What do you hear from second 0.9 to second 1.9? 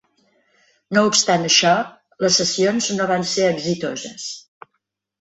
No obstant això,